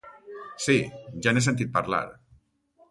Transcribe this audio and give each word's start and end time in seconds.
Sí, 0.67 0.77
ja 1.27 1.35
n'he 1.35 1.45
sentit 1.49 1.73
parlar. 1.79 2.05